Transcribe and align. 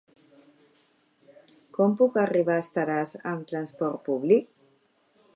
Com 1.77 1.93
puc 1.99 2.17
arribar 2.21 2.55
a 2.61 2.63
Estaràs 2.65 3.13
amb 3.33 3.45
trasport 3.51 4.01
públic? 4.09 4.49